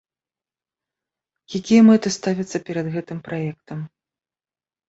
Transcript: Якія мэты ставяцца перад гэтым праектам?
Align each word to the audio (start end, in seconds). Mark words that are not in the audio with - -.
Якія 1.59 1.81
мэты 1.89 2.13
ставяцца 2.17 2.57
перад 2.71 2.85
гэтым 2.97 3.17
праектам? 3.29 3.79